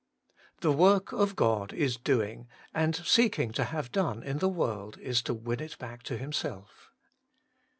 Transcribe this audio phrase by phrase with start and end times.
[0.63, 0.71] 1.
[0.71, 5.33] The work God is doing, and seeking to have done in the world, is to
[5.35, 6.89] win it back to Himself.